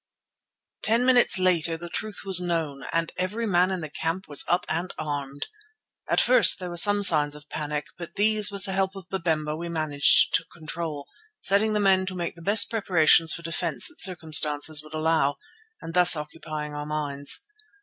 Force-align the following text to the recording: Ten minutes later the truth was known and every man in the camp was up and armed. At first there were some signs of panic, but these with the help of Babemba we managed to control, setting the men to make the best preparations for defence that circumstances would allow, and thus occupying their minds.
Ten 0.81 1.05
minutes 1.05 1.37
later 1.37 1.77
the 1.77 1.87
truth 1.87 2.21
was 2.25 2.41
known 2.41 2.83
and 2.91 3.11
every 3.19 3.45
man 3.45 3.69
in 3.69 3.81
the 3.81 3.89
camp 3.91 4.27
was 4.27 4.43
up 4.47 4.65
and 4.67 4.91
armed. 4.97 5.45
At 6.09 6.19
first 6.19 6.57
there 6.59 6.71
were 6.71 6.77
some 6.77 7.03
signs 7.03 7.35
of 7.35 7.47
panic, 7.49 7.85
but 7.99 8.15
these 8.15 8.49
with 8.49 8.63
the 8.65 8.73
help 8.73 8.95
of 8.95 9.07
Babemba 9.09 9.55
we 9.55 9.69
managed 9.69 10.33
to 10.33 10.45
control, 10.45 11.05
setting 11.39 11.73
the 11.73 11.79
men 11.79 12.07
to 12.07 12.15
make 12.15 12.33
the 12.33 12.41
best 12.41 12.67
preparations 12.67 13.33
for 13.33 13.43
defence 13.43 13.87
that 13.89 14.01
circumstances 14.01 14.81
would 14.81 14.95
allow, 14.95 15.35
and 15.83 15.93
thus 15.93 16.15
occupying 16.15 16.73
their 16.73 16.83
minds. 16.87 17.45